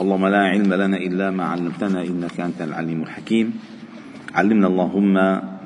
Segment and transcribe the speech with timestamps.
[0.00, 3.60] اللهم لا علم لنا إلا ما علمتنا إنك أنت العليم الحكيم.
[4.34, 5.12] علمنا اللهم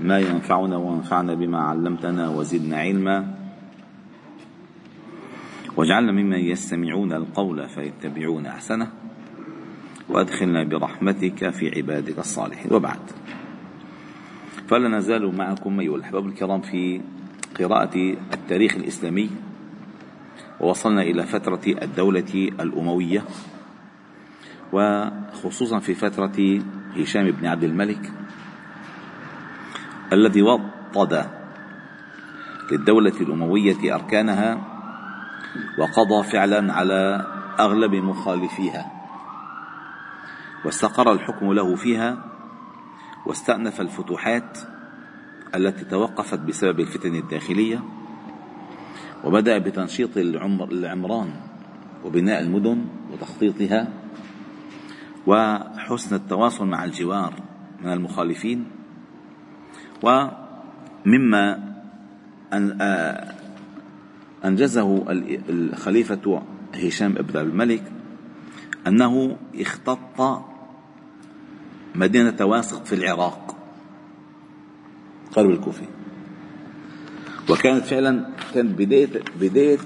[0.02, 3.34] ما ينفعنا وانفعنا بما علمتنا وزدنا علما.
[5.76, 8.88] واجعلنا ممن يستمعون القول فيتبعون أحسنه.
[10.08, 12.72] وأدخلنا برحمتك في عبادك الصالحين.
[12.72, 13.00] وبعد.
[14.66, 17.00] فلا نزال معكم أيها الأحباب الكرام في
[17.60, 19.30] قراءة التاريخ الإسلامي.
[20.60, 23.22] ووصلنا إلى فترة الدولة الأموية.
[24.74, 26.62] وخصوصا في فترة
[26.96, 28.12] هشام بن عبد الملك
[30.12, 31.26] الذي وطد
[32.72, 34.60] للدولة الأموية أركانها
[35.78, 37.26] وقضى فعلا على
[37.60, 38.90] أغلب مخالفيها
[40.64, 42.24] واستقر الحكم له فيها
[43.26, 44.58] واستأنف الفتوحات
[45.54, 47.82] التي توقفت بسبب الفتن الداخلية
[49.24, 51.30] وبدأ بتنشيط العمران
[52.04, 53.88] وبناء المدن وتخطيطها
[55.26, 57.34] وحسن التواصل مع الجوار
[57.82, 58.64] من المخالفين
[60.02, 61.74] ومما
[64.44, 65.04] أنجزه
[65.48, 66.42] الخليفة
[66.74, 67.92] هشام بن الملك
[68.86, 70.42] أنه اختط
[71.94, 73.56] مدينة واثق في العراق
[75.36, 75.84] قلب الكوفي.
[77.50, 79.78] وكانت فعلا كانت بداية بداية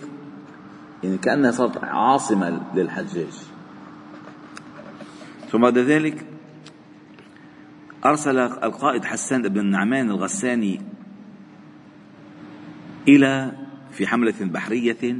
[1.04, 3.32] يعني كأنها صارت عاصمة للحجاج.
[5.52, 6.26] ثم بعد ذلك
[8.04, 10.80] أرسل القائد حسان بن النعمان الغساني
[13.08, 13.52] إلى
[13.92, 15.16] في حملة بحرية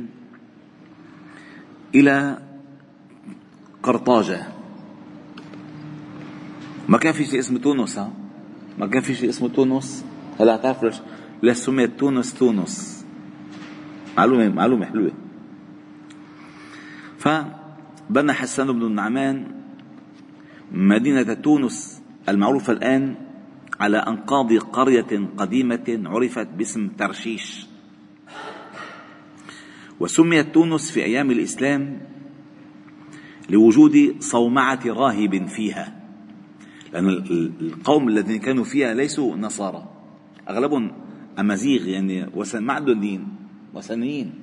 [1.94, 2.38] إلى
[3.82, 4.46] قرطاجة.
[6.88, 8.12] ما كان في شيء اسمه تونس ها؟
[8.78, 10.04] ما كان في شيء اسمه تونس؟
[10.40, 10.96] هلا تعرف ليش
[11.42, 13.04] ليش سميت تونس تونس.
[14.16, 15.12] معلومة معلومة حلوة.
[17.18, 19.57] فبنى حسان بن النعمان
[20.72, 23.14] مدينة تونس المعروفة الآن
[23.80, 27.66] على أنقاض قرية قديمة عرفت باسم ترشيش.
[30.00, 32.00] وسميت تونس في أيام الإسلام
[33.50, 36.02] لوجود صومعة راهب فيها
[36.92, 37.08] لأن
[37.60, 39.88] القوم الذين كانوا فيها ليسوا نصارى.
[40.48, 40.92] أغلبهم
[41.38, 43.28] أمازيغ يعني ما عندهم دين
[43.74, 44.34] وثنيين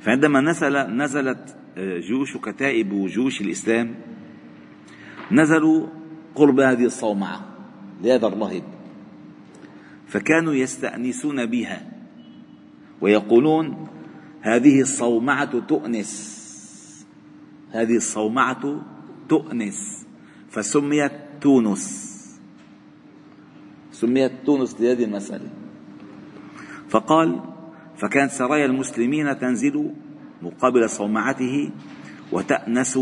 [0.00, 3.94] فعندما نزل نزلت آه، جيوش كتائب وجيوش الإسلام
[5.32, 5.86] نزلوا
[6.34, 7.40] قرب هذه الصومعة
[8.02, 8.62] لهذا الراهب
[10.06, 11.92] فكانوا يستأنسون بها
[13.00, 13.88] ويقولون
[14.40, 16.42] هذه الصومعة تؤنس.
[17.70, 18.82] هذه الصومعة
[19.28, 20.06] تؤنس.
[20.50, 22.12] فسميت تونس.
[23.92, 25.50] سميت تونس لهذه المسألة.
[26.88, 27.40] فقال
[27.96, 29.92] فكانت سرايا المسلمين تنزل
[30.42, 31.70] مقابل صومعته
[32.32, 32.98] وتأنس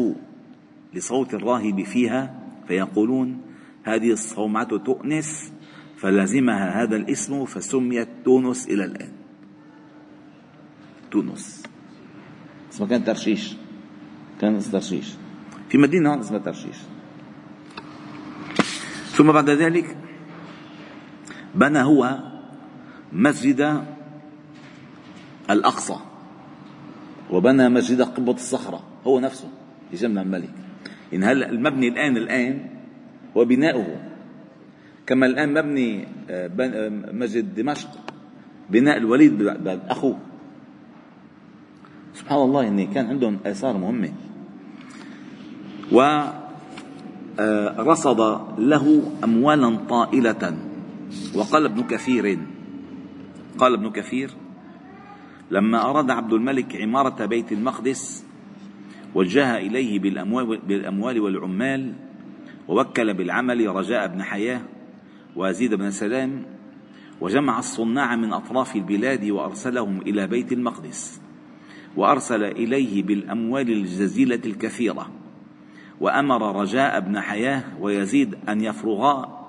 [0.94, 3.40] لصوت الراهب فيها فيقولون
[3.82, 5.52] هذه الصومعة تؤنس
[5.96, 9.12] فلزمها هذا الاسم فسميت تونس إلى الآن.
[11.10, 11.62] تونس.
[12.72, 13.56] اسمها كان ترشيش.
[14.40, 15.14] كان ترشيش.
[15.68, 16.76] في مدينة اسمها ترشيش.
[19.06, 19.96] ثم بعد ذلك
[21.54, 22.18] بنى هو
[23.12, 23.84] مسجد
[25.50, 25.96] الأقصى
[27.30, 29.48] وبنى مسجد قبة الصخرة هو نفسه
[29.92, 30.69] هشام الملك.
[31.14, 32.60] إن هلا المبني الآن الآن
[33.36, 33.96] هو بناؤه
[35.06, 37.88] كما الآن مبني آه، آه، مسجد دمشق
[38.70, 40.18] بناء الوليد أخوه.
[42.14, 44.12] سبحان الله يعني كان عندهم آثار مهمة.
[45.92, 50.56] ورصد آه، له أموالا طائلة.
[51.34, 52.38] وقال ابن كثير
[53.58, 54.30] قال ابن كثير
[55.50, 58.24] لما أراد عبد الملك عمارة بيت المقدس
[59.14, 61.92] وجه إليه بالأموال, والعمال
[62.68, 64.60] ووكل بالعمل رجاء بن حياة
[65.36, 66.42] ويزيد بن سلام
[67.20, 71.20] وجمع الصناع من أطراف البلاد وأرسلهم إلى بيت المقدس
[71.96, 75.10] وأرسل إليه بالأموال الجزيلة الكثيرة
[76.00, 79.40] وأمر رجاء بن حياة ويزيد أن يفرغا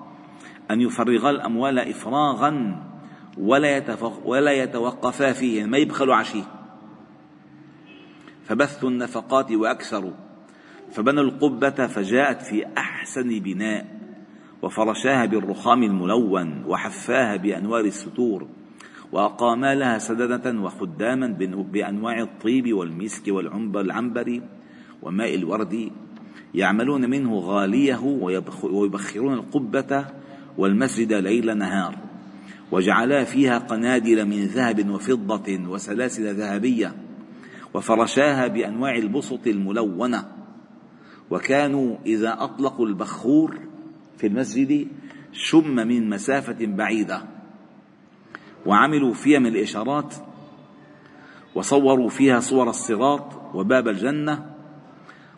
[0.70, 2.82] أن يفرغا الأموال إفراغا
[3.38, 6.42] ولا, ولا يتوقفا فيه ما يبخلوا عشيه.
[8.44, 10.12] فبثوا النفقات وأكثروا.
[10.92, 13.86] فبنوا القبة فجاءت في أحسن بناء
[14.62, 18.46] وفرشاها بالرخام الملون وحفاها بأنوار الستور
[19.12, 21.26] وأقاما لها سدنة وخداما
[21.72, 24.40] بأنواع الطيب والمسك والعنبر
[25.02, 25.90] وماء الورد
[26.54, 28.00] يعملون منه غاليه
[28.64, 30.04] ويبخرون القبة
[30.58, 31.98] والمسجد ليل نهار.
[32.72, 36.94] وجعلا فيها قنادل من ذهب وفضة وسلاسل ذهبية
[37.74, 40.32] وفرشاها بأنواع البسط الملونة.
[41.30, 43.58] وكانوا إذا أطلقوا البخور
[44.18, 44.86] في المسجد
[45.32, 47.22] شم من مسافة بعيدة.
[48.66, 50.14] وعملوا فيها من الإشارات.
[51.54, 54.54] وصوروا فيها صور الصراط وباب الجنة.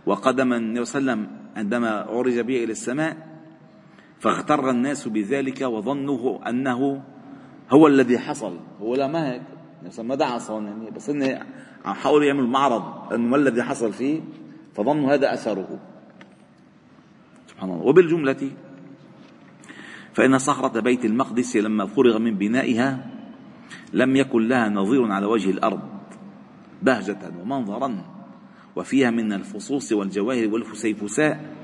[0.06, 3.28] وقدم النبي صلى الله عليه وسلم عندما عرج به إلى السماء
[4.18, 7.02] فاغتر الناس بذلك وظنوا أنه
[7.70, 8.58] هو الذي حصل.
[8.80, 9.42] هو لا ما هيك
[9.98, 11.10] ما دعا يعني بس
[11.84, 14.20] عم حاولوا يعملوا معرض انه ما الذي حصل فيه
[14.74, 15.78] فظنوا هذا أثره.
[17.48, 17.82] سبحان الله.
[17.82, 18.50] وبالجملة
[20.14, 23.06] فإن صخرة بيت المقدس لما فرغ من بنائها
[23.92, 25.80] لم يكن لها نظير على وجه الأرض
[26.82, 28.04] بهجة ومنظرا
[28.76, 31.54] وفيها من الفصوص والجواهر والفسيفساء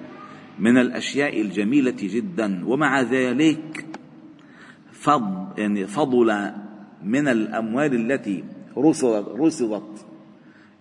[0.59, 2.67] من الأشياء الجميلة جدا.
[2.67, 3.87] ومع ذلك
[4.93, 6.53] فض يعني فضل
[7.05, 8.45] من الأموال التي
[8.77, 10.07] رصدت رصدت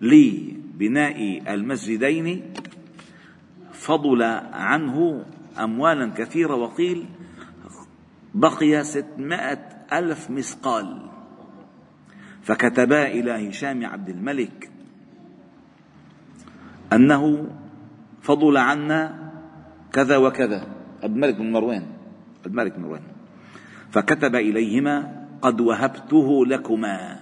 [0.00, 2.42] لبناء المسجدين
[3.72, 4.22] فضل
[4.52, 5.24] عنه
[5.58, 7.06] أموالا كثيرة وقيل
[8.34, 9.58] بقي ستمائة
[9.92, 11.06] ألف مثقال.
[12.42, 14.70] فكتبا إلى هشام عبد الملك
[16.92, 17.48] أنه
[18.22, 19.30] فضل عنا
[19.92, 20.66] كذا وكذا.
[21.02, 21.86] عبد الملك بن مروان.
[22.36, 23.02] عبد الملك بن مروان.
[23.90, 27.20] فكتب إليهما قد وهبته لكما.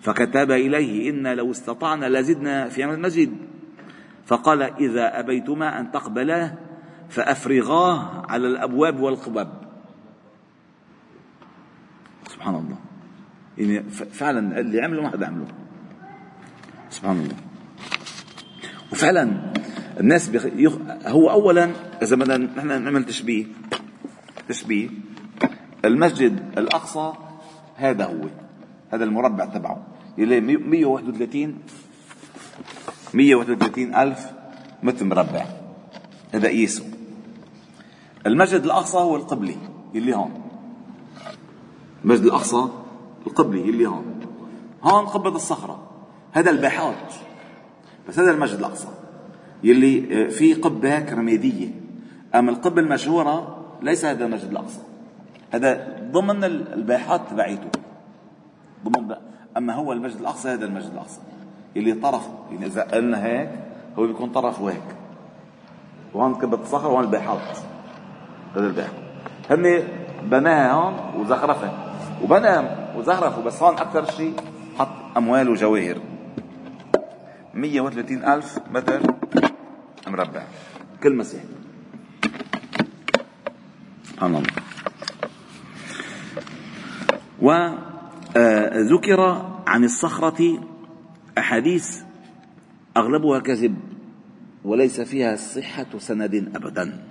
[0.00, 3.36] فكتب إليه إن لو استطعنا لزدنا في عمل المسجد.
[4.26, 6.54] فقال إذا أبيتما أن تقبلاه
[7.08, 9.62] فأفرغاه على الأبواب والقباب.
[12.28, 12.78] سبحان الله.
[13.58, 15.46] يعني فعلا اللي عمله ما حدا عمله.
[16.90, 17.36] سبحان الله.
[18.92, 19.52] وفعلا
[20.00, 20.46] الناس بيخ...
[20.56, 20.76] يخ...
[21.06, 21.70] هو اولا
[22.02, 23.46] إذا بدنا نحن نعمل تشبيه
[24.48, 24.88] تشبيه
[25.84, 27.12] المسجد الأقصى
[27.76, 28.28] هذا هو
[28.92, 29.86] هذا المربع تبعه.
[30.18, 31.58] يلي 131
[33.14, 34.32] 131 ألف
[34.82, 35.46] متر مربع.
[36.32, 36.84] هذا قيسه
[38.26, 39.56] المسجد الأقصى هو القبلي
[39.94, 40.32] اللي هون.
[42.04, 42.68] المسجد الأقصى
[43.26, 44.20] القبلي اللي هون.
[44.82, 45.90] هون قبة الصخرة.
[46.32, 47.14] هذا الباحات
[48.08, 48.88] بس هذا المسجد الأقصى.
[49.64, 51.68] يلي فيه قبة هيك رمادية
[52.34, 54.80] أما القبة المشهورة ليس هذا المسجد الأقصى.
[55.52, 57.70] هذا ضمن الباحات تبعيته.
[58.84, 59.16] ضمن
[59.56, 61.20] أما هو المسجد الأقصى هذا المسجد الأقصى.
[61.76, 63.50] اللي طرف يعني إذا قلنا هيك
[63.98, 64.96] هو بيكون طرفه هيك
[66.14, 67.58] وهون كبت الصخر وهون الباحات
[68.56, 68.94] هذا الباحات
[69.50, 69.82] هن
[70.22, 71.72] بناها هون وزخرفها.
[72.22, 74.34] وبنى وزخرفه بس هون أكثر شيء
[74.78, 75.98] حط أموال وجواهر.
[77.54, 79.00] 130 ألف متر
[80.06, 80.42] مربع.
[81.02, 81.42] كل مسيح.
[84.04, 84.71] سبحان الله
[87.42, 87.50] و
[88.36, 89.20] آه، ذكر
[89.66, 90.68] عن الصخرة
[91.38, 92.02] أحاديث
[92.96, 93.76] أغلبها كذب
[94.64, 97.04] وليس فيها صحة سند أبدا.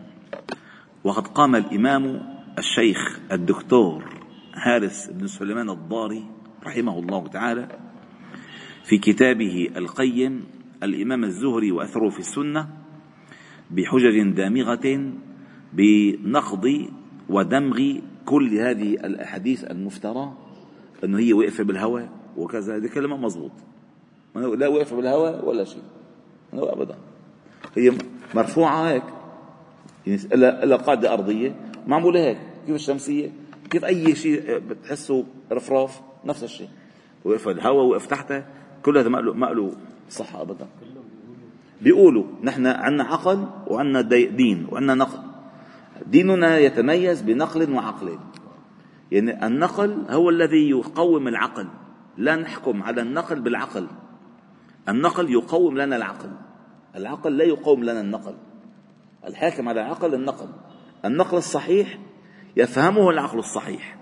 [1.04, 2.22] وقد قام الإمام
[2.58, 4.04] الشيخ الدكتور
[4.54, 6.26] حارس بن سليمان الضاري
[6.64, 7.68] رحمه الله تعالى
[8.84, 10.44] في كتابه القيم
[10.84, 12.68] الإمام الزهري وأثره في السنة
[13.72, 15.12] بحجج دامغة
[15.74, 16.88] بنقض
[17.30, 20.34] ودمغ كل هذه الأحاديث المفترى
[21.04, 22.78] أنه هي واقفه بالهواء وكذا.
[22.78, 23.52] هذه كلمة مضبوط
[24.36, 25.84] لا واقفه بالهواء ولا شيء.
[26.54, 26.96] ابدا.
[27.78, 27.92] هي
[28.36, 29.04] مرفوعة هيك.
[30.08, 31.56] يعني الا قاعدة أرضية.
[31.88, 32.38] معمولة هيك.
[32.66, 33.32] كيف الشمسية؟
[33.70, 36.70] كيف أي شيء بتحسه رفراف؟ نفس الشيء.
[37.26, 38.44] وقف الهواء وقف تحته.
[38.84, 39.72] كل هذا ما له
[40.10, 40.68] صحه ابدا.
[41.82, 45.31] بيقولوا نحن عندنا عقل وعندنا دين وعندنا نقل.
[46.08, 48.20] ديننا يتميز بنقل وعقل.
[49.12, 51.68] يعني النقل هو الذي يقوم العقل.
[52.18, 53.88] لا نحكم على النقل بالعقل.
[54.90, 56.32] النقل يقوم لنا العقل.
[56.96, 58.36] العقل لا يقوم لنا النقل.
[59.28, 60.50] الحاكم على العقل النقل.
[61.06, 62.00] النقل الصحيح
[62.58, 63.98] يفهمه العقل الصحيح.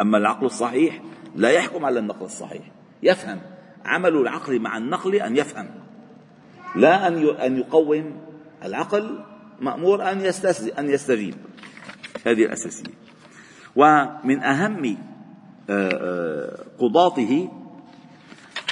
[0.00, 1.02] أما العقل الصحيح
[1.36, 2.70] لا يحكم على النقل الصحيح.
[3.02, 3.40] يفهم.
[3.84, 5.70] عمل العقل مع النقل أن يفهم.
[6.76, 8.20] لا أن أن يقوم
[8.64, 9.24] العقل
[9.62, 10.20] مأمور أن
[10.78, 11.34] أن يستجيب.
[12.26, 12.94] هذه الأساسية.
[13.76, 14.96] ومن أهم
[15.70, 17.48] آه، آه، قضاته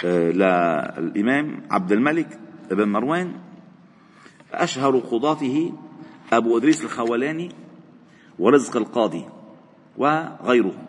[0.05, 2.39] آه، للإمام عبد الملك
[2.71, 3.33] بن مروان
[4.53, 5.73] أشهر قضاته
[6.33, 7.49] أبو إدريس الخولاني
[8.39, 9.25] ورزق القاضي
[9.97, 10.87] وغيرهم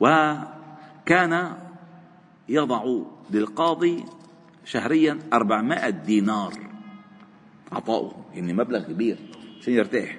[0.00, 1.56] وكان
[2.48, 2.84] يضع
[3.30, 4.04] للقاضي
[4.64, 6.63] شهريا أربعمائة دينار.
[7.74, 9.18] عطاؤه يعني مبلغ كبير.
[9.60, 10.18] عشان يرتاح؟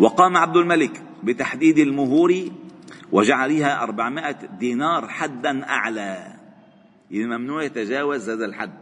[0.00, 2.34] وقام عبد الملك بتحديد المهور
[3.12, 6.36] وجعلها أربعمائة دينار حدا أعلى.
[7.10, 8.78] يعني ممنوع يتجاوز هذا الحد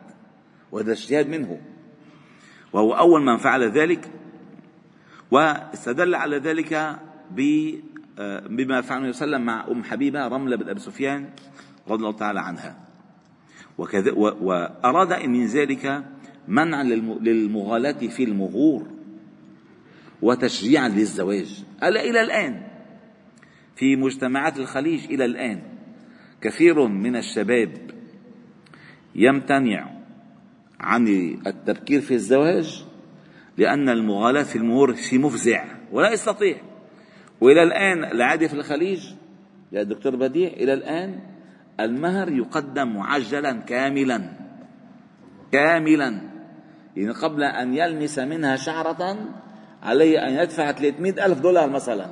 [0.73, 1.61] وهذا اجتهاد منه.
[2.73, 4.11] وهو أول من فعل ذلك
[5.30, 6.73] واستدل على ذلك
[8.18, 11.30] آه، بما فعل النبي صلى الله عليه وسلم مع أم حبيبة رملة بن أبي سفيان
[11.88, 12.78] رضي الله تعالى عنها.
[13.78, 16.04] وكذا وأراد من ذلك
[16.49, 16.83] منعا
[17.21, 18.87] للمغالاة في المغور
[20.23, 21.64] وتشجيعا للزواج.
[21.83, 22.62] ألا إلى الآن.
[23.76, 25.62] في مجتمعات الخليج إلى الآن
[26.40, 27.73] كثير من الشباب
[29.14, 29.90] يمتنع
[30.81, 31.09] عن
[31.47, 32.85] التبكير في الزواج
[33.59, 36.57] لأن المغالاة في المهور شيء مفزع ولا يستطيع.
[37.40, 39.00] وإلى الآن العادة في الخليج
[39.73, 41.21] يا دكتور بديع إلى الآن
[41.81, 44.31] المهر يقدم معجلا كاملا.
[45.52, 46.21] كاملا.
[46.97, 49.16] يعني قبل أن يلمس منها شعرة
[49.83, 52.07] عليه أن يدفع 300 ألف دولار مثلا.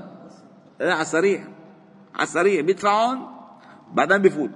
[0.80, 1.44] لا على السريع.
[2.14, 3.18] على السريع بيدفعون
[3.92, 4.50] بعدين بفوت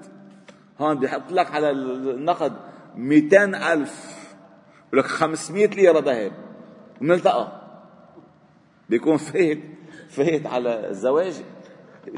[0.81, 2.53] هون بيحط لك على النقد
[2.97, 4.17] 200 ألف.
[4.93, 6.33] لك 500 ليرة ذهب
[7.01, 7.63] ونلتقى.
[8.89, 9.63] بيكون فايت
[10.09, 11.43] فايت على الزواج.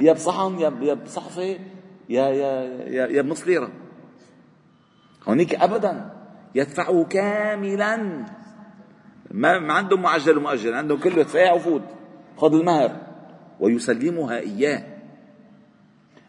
[0.01, 1.59] يا بصحن يا بصحفة
[2.09, 3.71] يا يا يا, يا بنص ليرة
[5.29, 6.11] هونيك أبدا.
[6.55, 7.97] يدفعه كاملا.
[9.31, 11.83] ما ما عندهم معجل ومؤجل عندهم كله دفاع وفوت
[12.37, 12.97] خذ المهر.
[13.61, 14.99] ويسلمها إياه.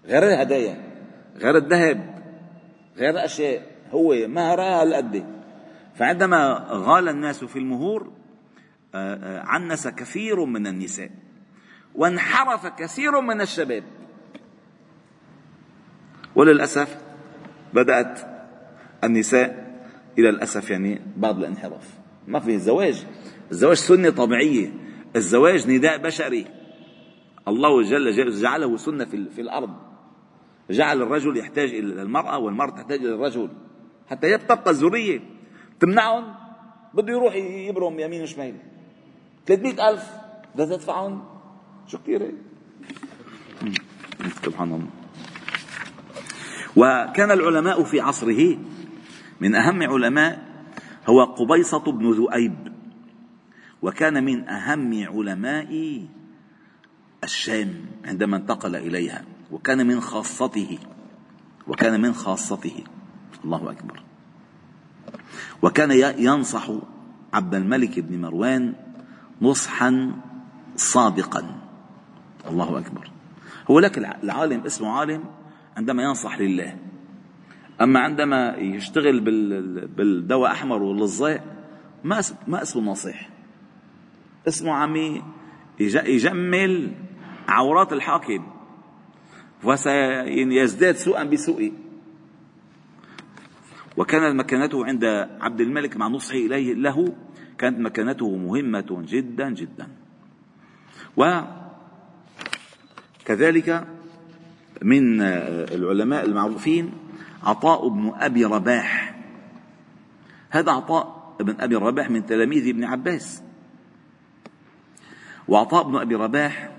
[0.05, 0.83] غير الهدايا
[1.37, 2.23] غير الذهب
[2.97, 5.25] غير الأشياء هو مهرها هالقد
[5.95, 8.11] فعندما غال الناس في المهور
[8.95, 11.09] آه، آه، عنس كثير من النساء.
[11.95, 13.83] وانحرف كثير من الشباب.
[16.35, 16.97] وللأسف
[17.73, 18.19] بدأت
[19.03, 19.69] النساء
[20.19, 21.93] إلى الأسف يعني بعض الانحراف.
[22.27, 23.05] ما في الزواج.
[23.51, 24.73] الزواج سنة طبيعية.
[25.15, 26.45] الزواج نداء بشري.
[27.47, 29.69] الله جل جعله سنة في الأرض.
[30.69, 33.49] جعل الرجل يحتاج إلى المرأة والمرأة تحتاج إلى الرجل.
[34.09, 35.19] حتى تبقى الذرية
[35.79, 36.33] تمنعهم.
[36.93, 38.55] بده يروح يبرم يمين وشمال.
[39.45, 40.11] 300 ألف.
[40.55, 41.23] بدها تدفعهم.
[41.87, 42.33] شو كثير
[44.45, 44.98] سبحان الله.
[46.75, 48.57] وكان العلماء في عصره
[49.41, 50.49] من أهم علماء
[51.09, 52.73] هو قبيصة بن ذؤيب
[53.81, 56.01] وكان من أهم علماء
[57.23, 60.77] الشام عندما انتقل إليها وكان من خاصته
[61.67, 62.83] وكان من خاصته
[63.45, 64.03] الله أكبر.
[65.61, 66.71] وكان ينصح
[67.33, 68.73] عبد الملك بن مروان
[69.41, 70.11] نصحا
[70.75, 71.59] صادقا
[72.49, 73.11] الله أكبر.
[73.71, 75.23] هو لك العالم اسمه عالم
[75.79, 76.77] عندما ينصح لله.
[77.81, 79.19] أما عندما يشتغل
[79.87, 81.43] بالدواء أحمر واللظاء
[82.03, 83.29] ما ما أسمه ناصح
[84.47, 85.23] أسمه عمي
[85.79, 86.91] يجمل
[87.47, 88.47] عورات الحاكم.
[89.63, 91.73] وسيزداد سوءا بسوء.
[93.97, 95.05] وكانت مكانته عند
[95.41, 97.15] عبد الملك مع نصحه إليه له
[97.57, 99.87] كانت مكانته مهمة جدا جدا.
[103.23, 103.87] وكذلك
[104.81, 106.91] من العلماء المعروفين
[107.43, 109.15] عطاء بن أبي رباح.
[110.49, 113.43] هذا عطاء بن أبي رباح من تلاميذ ابن عباس.
[115.47, 116.71] وعطاء بن أبي رباح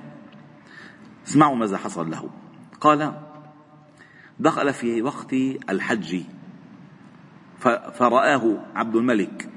[1.26, 2.30] اسمعوا ماذا حصل له.
[2.80, 3.12] قال
[4.38, 5.33] دخل في وقت
[5.71, 6.23] الحج
[7.92, 9.49] فرآه عبد الملك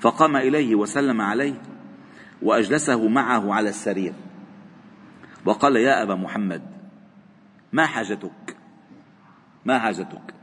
[0.00, 1.62] فقام إليه وسلم عليه
[2.42, 4.12] وأجلسه معه على السرير.
[5.44, 6.73] وقال يا أبا محمد
[7.74, 8.56] ما حاجتك؟
[9.64, 10.34] ما حاجتك؟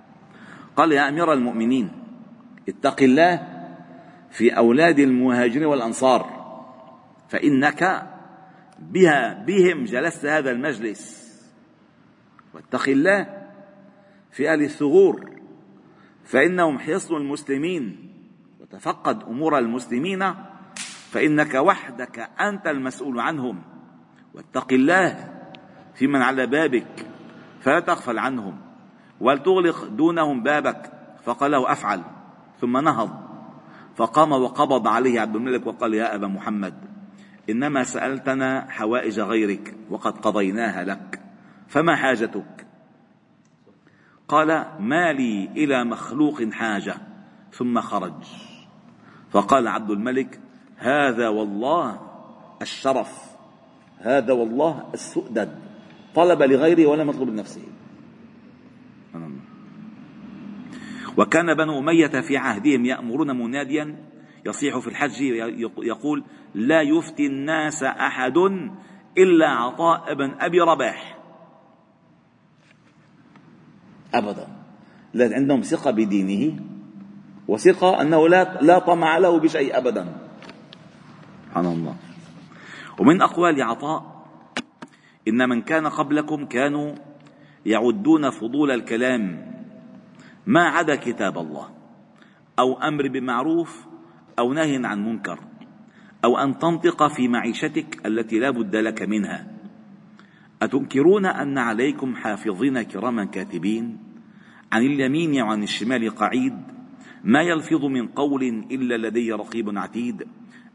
[0.75, 1.91] قال يا أمير المؤمنين
[2.69, 3.47] اتق الله
[4.29, 6.41] في أولاد المهاجرين والأنصار
[7.29, 8.07] فإنك
[8.79, 11.21] بها بهم جلست هذا المجلس.
[12.53, 13.47] واتق الله
[14.31, 15.31] في أهل الثغور
[16.23, 18.13] فإنهم حصن المسلمين.
[18.59, 20.33] وتفقد أمور المسلمين
[21.11, 23.61] فإنك وحدك أنت المسؤول عنهم.
[24.33, 25.33] واتق الله
[25.95, 27.10] في من على بابك.
[27.61, 28.57] فلا تغفل عنهم
[29.21, 30.91] ولتغلق دونهم بابك.
[31.23, 32.01] فقال له أفعل.
[32.61, 33.09] ثم نهض.
[33.95, 36.73] فقام وقبض عليه عبد الملك وقال يا أبا محمد
[37.49, 41.21] إنما سألتنا حوائج غيرك وقد قضيناها لك
[41.67, 42.67] فما حاجتك؟
[44.27, 46.95] قال ما لي إلى مخلوق حاجة.
[47.51, 48.23] ثم خرج.
[49.31, 50.39] فقال عبد الملك
[50.77, 51.99] هذا والله
[52.61, 53.21] الشرف
[53.97, 55.70] هذا والله السؤدد.
[56.15, 57.61] طلب لغيره ولم يطلب لنفسه.
[61.17, 63.95] وكان بنو أمية في عهدهم يأمرون مناديا
[64.45, 65.21] يصيح في الحج
[65.77, 66.23] يقول
[66.55, 68.37] لا يفتي الناس أحد
[69.17, 71.17] إلا عطاء بن أبي رباح.
[74.13, 74.47] أبدا.
[75.15, 76.59] عندهم ثقة بدينه
[77.47, 80.15] وثقة أنه لا لا طمع له بشيء أبدا.
[81.47, 81.95] سبحان الله.
[82.99, 84.10] ومن أقوال عطاء
[85.27, 86.95] إن من كان قبلكم كانوا
[87.65, 89.51] يعدون فضول الكلام.
[90.47, 91.69] ما عدا كتاب الله.
[92.59, 93.85] أو أمر بمعروف
[94.39, 95.39] أو نهي عن منكر.
[96.25, 99.47] أو أن تنطق في معيشتك التي لا بد لك منها.
[100.61, 103.97] أتنكرون أن عليكم حافظين كراما كاتبين؟
[104.71, 106.53] عن اليمين وعن الشمال قعيد.
[107.23, 110.27] ما يلفظ من قول إلا لدي رقيب عتيد.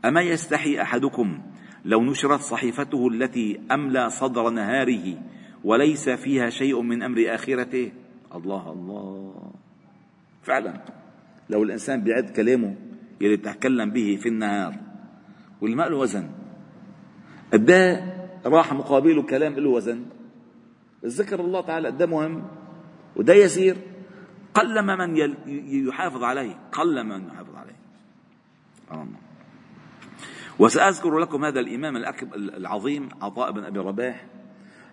[0.05, 1.41] أما يستحي أحدكم
[1.87, 5.19] لو نشرت صحيفته التي أملى صدر نهاره
[5.65, 7.93] وليس فيها شيء من أمر آخرته
[8.35, 9.53] الله الله.
[10.43, 10.81] فعلا
[11.51, 12.77] لو الإنسان بيعد كلامه
[13.21, 14.75] يلي تكلم به في النهار
[15.61, 16.31] واللي ما له وزن
[17.53, 17.71] قد
[18.47, 20.07] راح مقابله كلام له وزن؟
[21.05, 22.45] ذكر الله تعالى قد مهم؟
[23.17, 23.77] وده يسير؟
[24.55, 25.17] قلما من
[25.89, 27.77] يحافظ عليه قلما من يحافظ عليه.
[30.59, 31.97] وسأذكر لكم هذا الإمام
[32.35, 34.25] العظيم عطاء بن أبي رباح.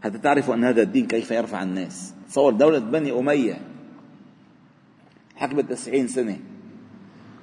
[0.04, 2.14] حتى تعرفوا أن هذا الدين كيف يرفع الناس.
[2.28, 3.62] تصور دولة بني أمية.
[5.36, 6.40] حكمت تسعين سنة.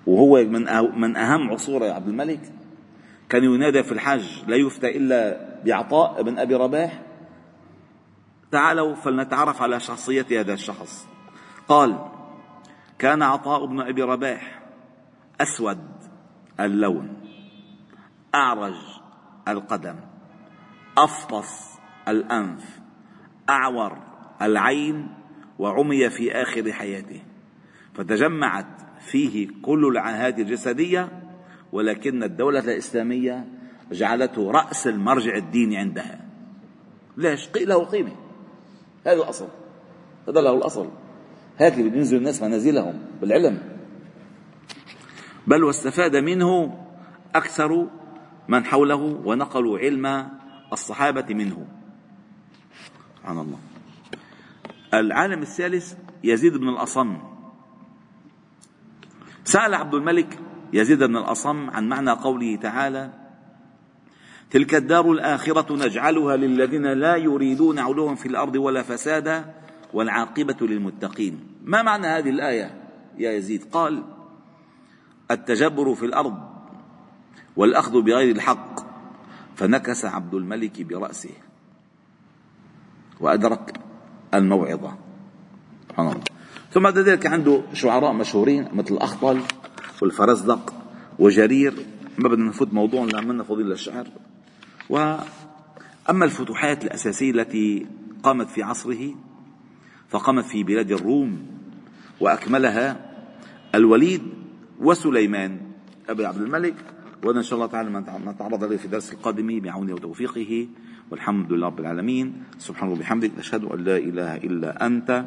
[0.07, 0.65] وهو من
[1.00, 2.41] من أهم عصور عبد الملك.
[3.29, 7.03] كان ينادى في الحج لا يفتى إلا بعطاء بن أبي رباح.
[8.50, 11.07] تعالوا فلنتعرف على شخصية هذا الشخص.
[11.69, 11.99] قال
[12.99, 14.61] كان عطاء بن أبي رباح
[15.41, 15.79] أسود
[16.61, 17.20] اللون.
[18.35, 18.77] أعرج
[19.49, 19.97] القدم
[20.99, 22.81] أفطس الأنف
[23.49, 23.99] أعور
[24.43, 25.09] العين
[25.59, 27.23] وعمي في آخر حياته
[27.95, 28.67] فتجمعت
[29.01, 31.09] فيه كل العاهات الجسدية
[31.73, 33.45] ولكن الدولة الإسلامية
[33.93, 36.21] جعلته رأس المرجع الديني عندها.
[37.17, 38.13] ليش؟ له قيمة.
[39.07, 39.49] هذا الأصل.
[40.29, 40.91] هذا له الأصل.
[41.59, 43.59] هيك بينزل الناس منازلهم بالعلم.
[45.47, 46.79] بل واستفاد منه
[47.35, 47.87] أكثر
[48.49, 50.29] من حوله ونقلوا علم
[50.73, 51.67] الصحابة منه.
[53.17, 53.59] سبحان الله.
[54.95, 57.19] العالم الثالث يزيد بن الأصم.
[59.45, 60.39] سأل عبد الملك
[60.73, 63.11] يزيد بن الأصم عن معنى قوله تعالى
[64.50, 69.55] تلك الدار الآخرة نجعلها للذين لا يريدون علوا في الأرض ولا فسادا
[69.93, 71.41] والعاقبة للمتقين.
[71.65, 72.83] ما معنى هذه الآية
[73.19, 74.05] يا يزيد؟ قال
[75.31, 76.50] التجبر في الأرض
[77.56, 78.80] والأخذ بغير الحق.
[79.56, 81.30] فنكس عبد الملك برأسه.
[83.21, 83.80] وأدرك
[84.34, 84.99] الموعظة.
[85.88, 86.25] سبحان الله.
[86.73, 89.40] ثم بعد ذلك عنده شعراء مشهورين مثل الأخطل
[90.02, 90.75] والفرزدق
[91.19, 91.86] وجرير.
[92.19, 94.06] ما بدنا نفوت موضوع لا منا فضيل للشعر
[94.88, 97.86] وأما الفتوحات الأساسية التي
[98.23, 99.14] قامت في عصره
[100.08, 101.47] فقامت في بلاد الروم
[102.21, 103.10] وأكملها
[103.75, 104.23] الوليد
[104.80, 105.60] وسليمان
[106.08, 106.75] أبي عبد الملك.
[107.25, 110.69] وهذا إن شاء الله تعالى ما نتعرض عليه في الدرس القادم بعونه وتوفيقه.
[111.11, 112.33] والحمد لله رب العالمين.
[112.59, 115.25] سبحان الله وبحمدك أشهد أن لا إله إلا أنت.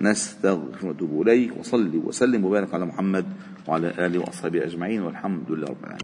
[0.00, 1.56] نستغفرك ونتوب إليك.
[1.56, 3.26] وصلي وسلم وبارك على محمد
[3.68, 5.02] وعلى آله وأصحابه أجمعين.
[5.02, 5.94] والحمد لله رب العالمين.